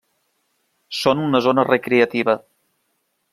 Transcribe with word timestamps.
Són 0.99 1.21
una 1.25 1.41
zona 1.49 1.67
recreativa. 1.69 2.37